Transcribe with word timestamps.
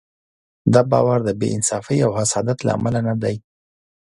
دا 0.73 0.81
باور 0.91 1.19
د 1.27 1.29
بې 1.39 1.47
انصافۍ 1.57 1.97
او 2.05 2.11
حسادت 2.19 2.57
له 2.63 2.71
امله 2.77 2.99
نه 3.07 3.15
دی. 3.23 3.35